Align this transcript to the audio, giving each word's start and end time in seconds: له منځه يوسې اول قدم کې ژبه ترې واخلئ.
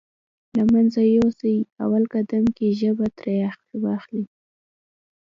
له 0.57 0.63
منځه 0.73 1.01
يوسې 1.17 1.53
اول 1.83 2.03
قدم 2.15 2.43
کې 2.55 2.67
ژبه 2.79 3.07
ترې 3.17 3.35
واخلئ. 3.83 4.23